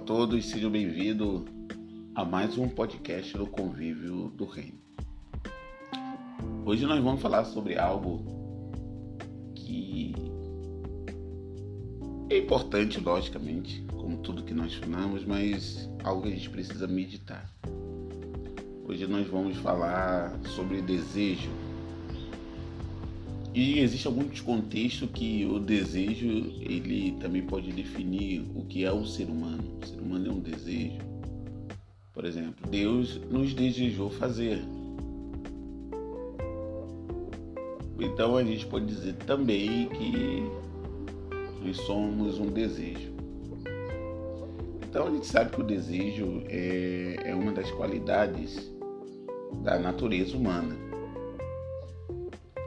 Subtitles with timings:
[0.00, 1.42] todos, sejam bem-vindos
[2.14, 4.78] a mais um podcast do Convívio do Reino.
[6.64, 8.24] Hoje nós vamos falar sobre algo
[9.54, 10.14] que
[12.30, 17.52] é importante, logicamente, como tudo que nós falamos, mas algo que a gente precisa meditar.
[18.84, 21.50] Hoje nós vamos falar sobre desejo.
[23.52, 26.28] E existe alguns contextos que o desejo
[26.60, 29.64] ele também pode definir o que é o ser humano.
[29.82, 30.98] O ser humano é um desejo.
[32.12, 34.62] Por exemplo, Deus nos desejou fazer.
[37.98, 40.44] Então a gente pode dizer também que
[41.64, 43.10] nós somos um desejo.
[44.88, 48.72] Então a gente sabe que o desejo é, é uma das qualidades
[49.62, 50.89] da natureza humana.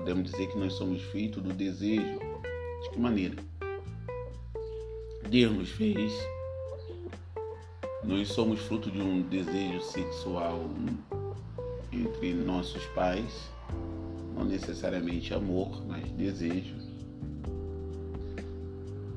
[0.00, 2.18] Podemos dizer que nós somos feitos do desejo.
[2.82, 3.36] De que maneira?
[5.28, 6.10] Deus nos fez.
[8.02, 10.70] Nós somos fruto de um desejo sexual
[11.92, 13.50] entre nossos pais,
[14.34, 16.76] não necessariamente amor, mas desejo.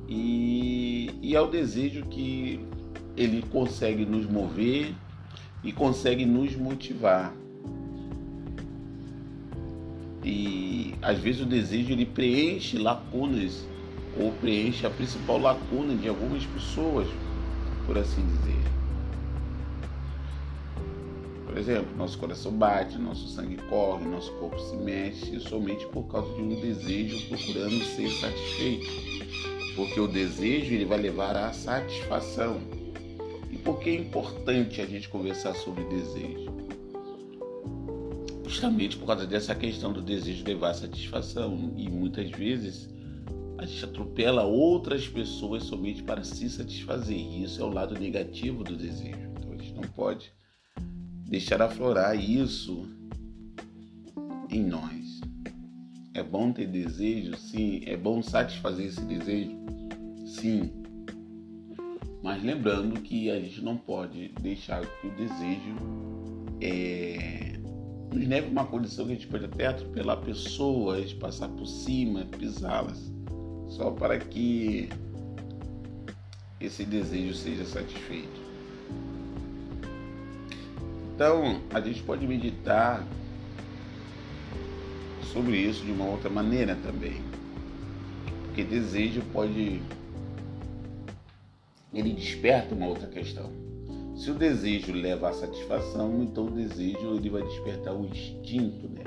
[0.10, 2.60] E, e é o desejo que
[3.16, 4.94] ele consegue nos mover
[5.64, 7.34] e consegue nos motivar.
[10.24, 13.66] E às vezes o desejo ele preenche lacunas
[14.18, 17.08] ou preenche a principal lacuna de algumas pessoas,
[17.86, 18.74] por assim dizer.
[21.46, 26.34] Por exemplo, nosso coração bate, nosso sangue corre, nosso corpo se mexe somente por causa
[26.34, 28.90] de um desejo procurando ser satisfeito.
[29.76, 32.60] Porque o desejo ele vai levar à satisfação.
[33.52, 36.43] E por que é importante a gente conversar sobre desejo?
[38.54, 41.74] Justamente por causa dessa questão do desejo de levar satisfação.
[41.76, 42.88] E muitas vezes
[43.58, 47.18] a gente atropela outras pessoas somente para se satisfazer.
[47.18, 49.18] E isso é o lado negativo do desejo.
[49.32, 50.32] Então a gente não pode
[51.28, 52.88] deixar aflorar isso
[54.52, 55.20] em nós.
[56.14, 57.82] É bom ter desejo, sim.
[57.88, 59.58] É bom satisfazer esse desejo,
[60.28, 60.72] sim.
[62.22, 65.76] Mas lembrando que a gente não pode deixar que o desejo
[66.62, 67.43] é,
[68.14, 73.12] leva uma condição que a gente pode até atropelar pessoas, passar por cima, pisá-las,
[73.68, 74.90] só para que
[76.62, 78.42] esse desejo seja satisfeito.
[81.16, 83.06] Então, a gente pode meditar
[85.32, 87.22] sobre isso de uma outra maneira também.
[88.46, 89.82] Porque desejo pode.
[91.94, 93.52] Ele desperta uma outra questão.
[94.16, 99.04] Se o desejo leva à satisfação, então o desejo ele vai despertar o instinto, né?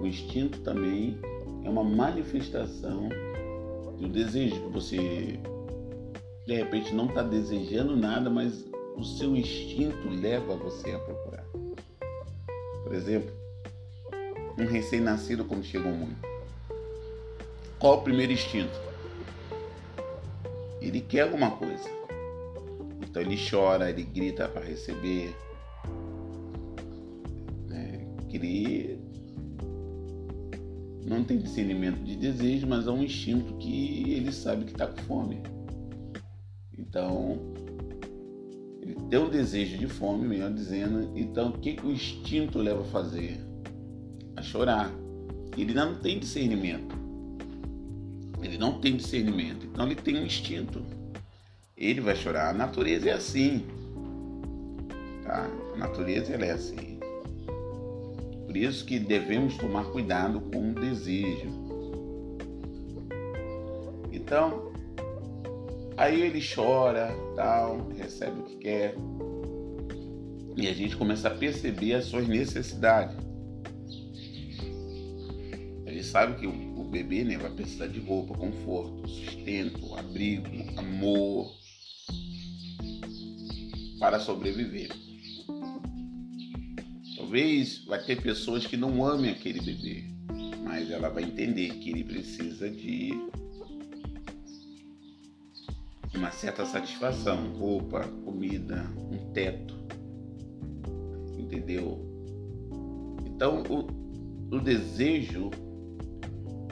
[0.00, 1.18] O instinto também
[1.64, 3.08] é uma manifestação
[3.98, 5.40] do desejo que você
[6.46, 8.64] de repente não está desejando nada, mas
[8.96, 11.44] o seu instinto leva você a procurar.
[12.82, 13.30] Por exemplo,
[14.58, 16.16] um recém-nascido quando chega ao mundo.
[17.78, 18.78] Qual o primeiro instinto?
[20.80, 21.99] Ele quer alguma coisa.
[23.10, 25.34] Então ele chora, ele grita para receber.
[28.32, 29.00] Ele
[31.04, 35.02] não tem discernimento de desejo, mas é um instinto que ele sabe que está com
[35.02, 35.42] fome.
[36.78, 37.38] Então,
[38.80, 41.10] ele tem um desejo de fome, melhor dizendo.
[41.16, 43.40] Então, o que, que o instinto leva a fazer?
[44.36, 44.90] A chorar.
[45.58, 46.94] Ele não tem discernimento.
[48.42, 49.66] Ele não tem discernimento.
[49.66, 50.82] Então, ele tem um instinto
[51.80, 52.50] ele vai chorar.
[52.50, 53.64] A natureza é assim.
[55.24, 55.48] Tá?
[55.74, 57.00] A natureza ela é assim.
[58.46, 61.48] Por isso que devemos tomar cuidado com o desejo.
[64.12, 64.72] Então,
[65.96, 68.94] aí ele chora, tal, recebe o que quer.
[70.56, 73.16] E a gente começa a perceber as suas necessidades.
[75.86, 81.52] A gente sabe que o bebê né, vai precisar de roupa, conforto, sustento, abrigo, amor,
[84.00, 84.90] para sobreviver.
[87.16, 90.04] Talvez vai ter pessoas que não amem aquele bebê,
[90.64, 93.12] mas ela vai entender que ele precisa de
[96.14, 99.78] uma certa satisfação, roupa, comida, um teto.
[101.38, 102.00] Entendeu?
[103.26, 105.50] Então o, o desejo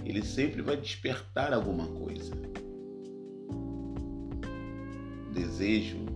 [0.04, 2.32] ele sempre vai despertar alguma coisa.
[5.28, 6.07] O desejo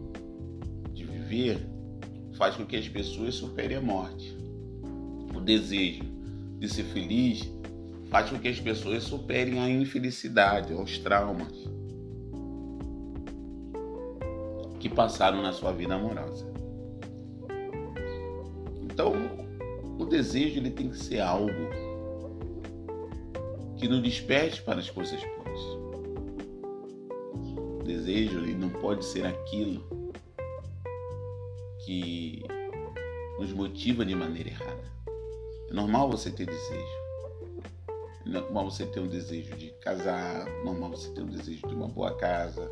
[1.32, 1.66] viver
[2.34, 4.36] faz com que as pessoas superem a morte.
[5.34, 6.04] O desejo
[6.58, 7.50] de ser feliz
[8.10, 11.72] faz com que as pessoas superem a infelicidade, os traumas.
[14.78, 16.44] que passaram na sua vida amorosa.
[18.82, 19.12] Então,
[19.96, 21.52] o desejo ele tem que ser algo
[23.76, 25.60] que nos desperte para as coisas boas.
[27.44, 30.01] O desejo ele não pode ser aquilo
[31.92, 32.42] que
[33.38, 34.92] nos motiva de maneira errada.
[35.68, 37.02] É normal você ter desejo.
[38.24, 41.74] É normal você ter um desejo de casar, é normal você ter um desejo de
[41.74, 42.70] uma boa casa.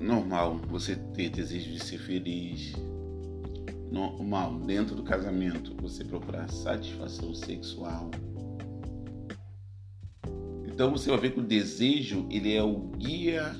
[0.00, 2.72] Normal você ter desejo de ser feliz.
[3.90, 8.10] Normal, dentro do casamento, você procurar satisfação sexual.
[10.66, 13.54] Então você vai ver que o desejo, ele é o guia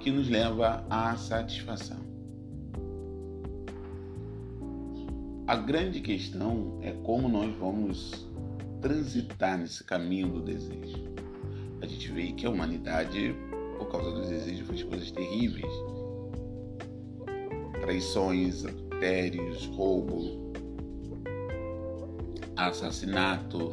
[0.00, 1.98] que nos leva à satisfação.
[5.46, 8.26] A grande questão é como nós vamos
[8.80, 11.04] transitar nesse caminho do desejo.
[11.82, 13.34] A gente vê que a humanidade,
[13.78, 15.72] por causa do desejo, faz coisas terríveis.
[17.80, 20.52] Traições, adultérios, roubo,
[22.56, 23.72] assassinato.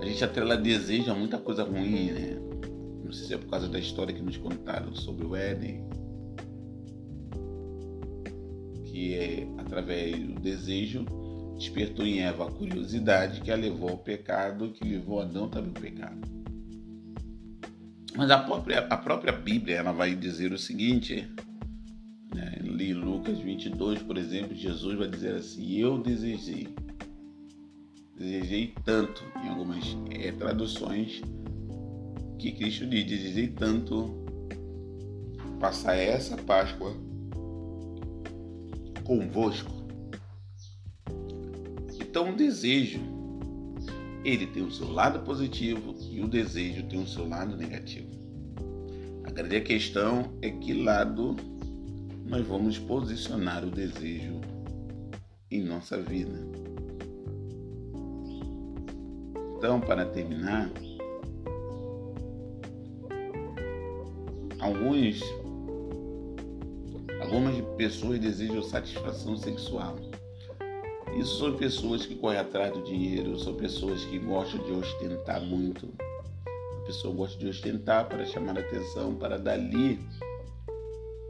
[0.00, 2.47] A gente atrela desejo a muita coisa ruim, né?
[3.08, 5.82] Não sei se é por causa da história que nos contaram sobre o Éden,
[8.84, 11.06] que é através do desejo
[11.56, 15.80] despertou em Eva a curiosidade que a levou ao pecado, que levou Adão também ao
[15.80, 16.20] pecado.
[18.14, 21.26] Mas a própria, a própria Bíblia ela vai dizer o seguinte,
[22.34, 22.58] né?
[22.62, 26.68] em Lucas 22, por exemplo, Jesus vai dizer assim: Eu desejei,
[28.18, 31.22] desejei tanto, em algumas é, traduções,
[32.38, 34.14] que Cristo diz: Desejei tanto
[35.58, 36.94] passar essa Páscoa
[39.04, 39.72] convosco.
[42.00, 43.00] Então, o desejo,
[44.24, 48.08] ele tem o seu lado positivo e o desejo tem o seu lado negativo.
[49.24, 51.36] A grande questão é que lado
[52.26, 54.40] nós vamos posicionar o desejo
[55.50, 56.38] em nossa vida.
[59.56, 60.70] Então, para terminar,
[64.68, 65.22] Alguns,
[67.22, 69.96] algumas pessoas desejam satisfação sexual.
[71.18, 75.88] Isso são pessoas que correm atrás do dinheiro, são pessoas que gostam de ostentar muito.
[76.46, 79.98] A pessoa gosta de ostentar para chamar atenção, para dali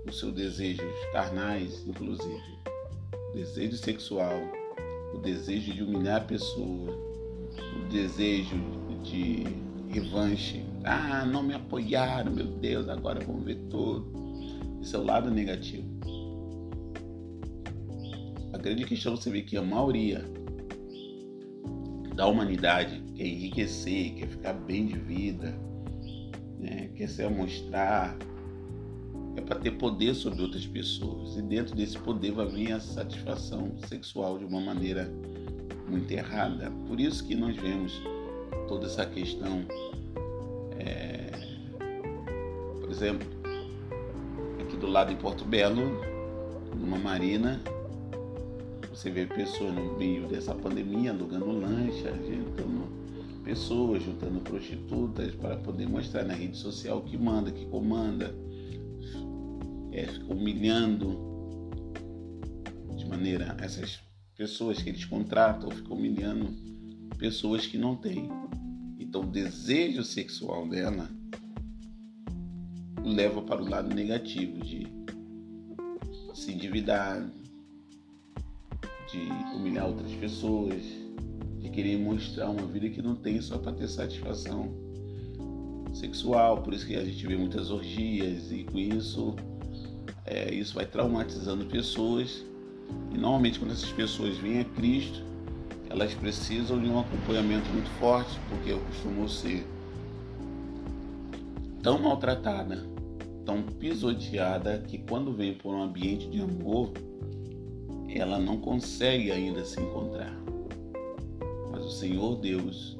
[0.04, 2.58] os seus desejos carnais, inclusive.
[3.30, 4.40] O desejo sexual,
[5.14, 6.90] o desejo de humilhar a pessoa,
[7.76, 8.56] o desejo
[9.04, 10.64] de revanche.
[10.84, 14.12] Ah, não me apoiaram, meu Deus, agora vamos ver tudo.
[14.80, 15.86] Esse é o lado negativo.
[18.52, 20.24] A grande questão é você vê que a maioria
[22.14, 25.54] da humanidade quer enriquecer, quer ficar bem de vida,
[26.58, 26.90] né?
[26.96, 28.16] quer se mostrar,
[29.36, 31.36] é para ter poder sobre outras pessoas.
[31.36, 35.08] E dentro desse poder vai vir a satisfação sexual de uma maneira
[35.88, 36.70] muito errada.
[36.86, 37.92] Por isso que nós vemos
[38.68, 39.64] toda essa questão.
[40.78, 41.30] É,
[42.80, 43.26] por exemplo,
[44.60, 46.00] aqui do lado em Porto Belo,
[46.76, 47.60] numa marina,
[48.90, 52.98] você vê pessoas no meio dessa pandemia alugando lancha, juntando
[53.44, 58.34] pessoas, juntando prostitutas para poder mostrar na rede social que manda, que comanda,
[59.92, 61.16] é, humilhando
[62.96, 64.00] de maneira essas
[64.36, 66.48] pessoas que eles contratam, ficam humilhando
[67.18, 68.28] pessoas que não têm.
[69.08, 71.08] Então, o desejo sexual dela
[73.02, 74.86] leva para o lado negativo de
[76.34, 77.26] se endividar,
[79.10, 79.18] de
[79.56, 80.82] humilhar outras pessoas,
[81.58, 84.74] de querer mostrar uma vida que não tem só para ter satisfação
[85.94, 86.62] sexual.
[86.62, 89.34] Por isso que a gente vê muitas orgias e com isso
[90.26, 92.44] é, isso vai traumatizando pessoas.
[93.10, 95.27] E normalmente quando essas pessoas vêm a Cristo,
[95.90, 99.66] elas precisam de um acompanhamento muito forte, porque eu costumo ser
[101.82, 102.86] tão maltratada,
[103.44, 106.92] tão pisoteada, que quando vem por um ambiente de amor,
[108.08, 110.36] ela não consegue ainda se encontrar.
[111.70, 112.98] Mas o Senhor Deus,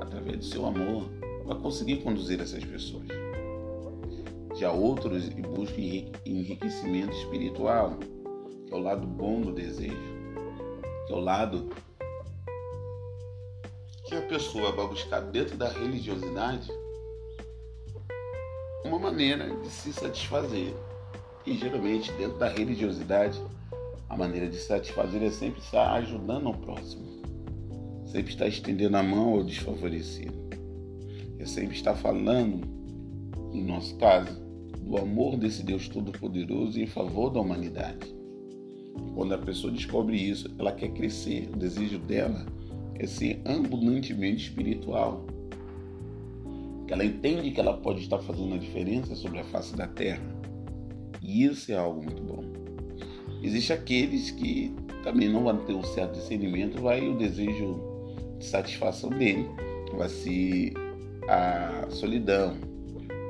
[0.00, 1.08] através do seu amor,
[1.44, 3.06] vai conseguir conduzir essas pessoas.
[4.56, 7.98] Já outros buscam enriquecimento espiritual,
[8.66, 10.13] que é o lado bom do desejo
[11.06, 11.70] que é lado
[14.06, 16.70] que a pessoa vai buscar dentro da religiosidade
[18.84, 20.74] uma maneira de se satisfazer.
[21.46, 23.40] E geralmente, dentro da religiosidade,
[24.08, 27.22] a maneira de se satisfazer é sempre estar ajudando o próximo,
[28.06, 30.34] sempre estar estendendo a mão ao desfavorecido,
[31.38, 32.74] é sempre estar falando
[33.54, 34.42] no nosso caso,
[34.80, 38.23] do amor desse Deus Todo-Poderoso em favor da humanidade.
[39.14, 41.48] Quando a pessoa descobre isso, ela quer crescer.
[41.52, 42.44] O desejo dela
[42.96, 45.24] é ser abundantemente espiritual.
[46.88, 50.22] Ela entende que ela pode estar fazendo a diferença sobre a face da terra.
[51.22, 52.44] E isso é algo muito bom.
[53.42, 57.80] Existem aqueles que também não vão ter um certo discernimento, vai o desejo
[58.38, 59.48] de satisfação dele,
[59.96, 60.72] vai ser
[61.28, 62.56] a solidão.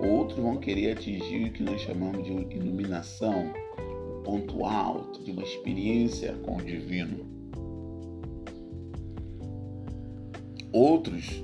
[0.00, 3.52] Outros vão querer atingir o que nós chamamos de iluminação,
[4.24, 7.24] ponto alto de uma experiência com o divino.
[10.72, 11.42] Outros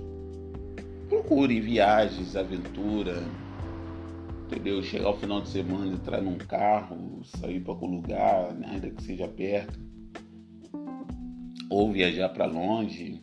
[1.09, 3.23] procurem viagens, aventura,
[4.47, 4.83] entendeu?
[4.83, 8.69] Chegar ao final de semana, entrar num carro, sair para algum lugar, né?
[8.73, 9.79] ainda que seja perto,
[11.69, 13.23] ou viajar para longe.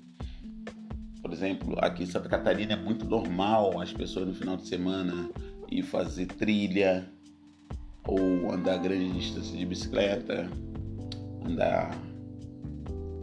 [1.22, 5.30] Por exemplo, aqui em Santa Catarina é muito normal as pessoas no final de semana
[5.70, 7.12] ir fazer trilha
[8.08, 10.50] ou andar grande distância de bicicleta,
[11.46, 11.98] andar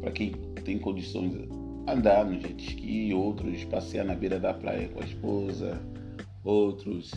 [0.00, 0.32] para quem
[0.64, 1.48] tem condições
[1.86, 5.80] andar no jet ski, outros passear na beira da praia com a esposa,
[6.42, 7.10] outros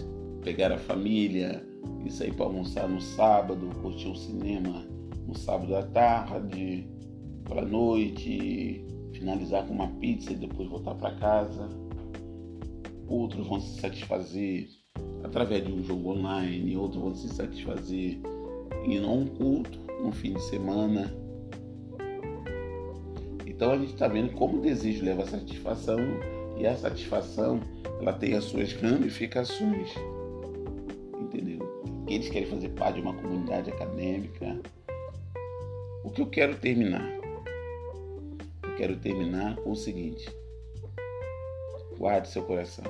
[0.43, 1.63] pegar a família
[2.05, 4.85] e sair para almoçar no sábado, curtir o cinema
[5.27, 6.87] no sábado à tarde,
[7.43, 11.69] para noite, finalizar com uma pizza e depois voltar para casa.
[13.07, 14.67] Outros vão se satisfazer
[15.23, 20.41] através de um jogo online, outros vão se satisfazer a um culto no fim de
[20.43, 21.13] semana.
[23.45, 25.97] Então a gente está vendo como o desejo leva satisfação
[26.57, 27.59] e a satisfação
[27.99, 29.93] ela tem as suas ramificações
[32.07, 34.59] eles querem fazer parte de uma comunidade acadêmica.
[36.03, 37.05] O que eu quero terminar?
[38.63, 40.27] Eu quero terminar com o seguinte:
[41.97, 42.85] guarde seu coração.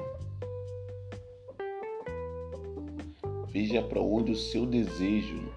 [3.57, 5.51] Veja para onde o seu desejo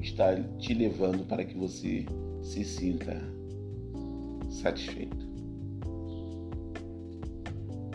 [0.00, 2.06] está te levando para que você
[2.42, 3.14] se sinta
[4.48, 5.28] satisfeito.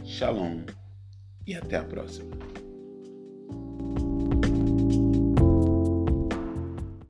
[0.03, 0.61] Shalom
[1.47, 2.52] e até a próxima.